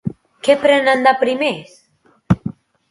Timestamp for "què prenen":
0.47-1.05